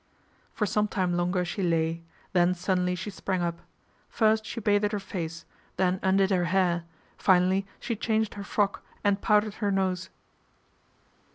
[0.51, 2.01] For some time longer she lay,
[2.33, 3.59] then suddenly she sprang up.
[4.09, 5.45] First she bathed her face,
[5.77, 6.85] then undid her hair,
[7.19, 10.09] finally she changed her frock and pow dered her nose.